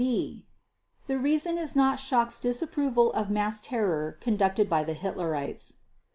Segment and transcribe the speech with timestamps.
[0.03, 0.47] b)
[1.05, 5.75] The reason is not Schacht's disapproval of mass terror conducted by the Hitlerites.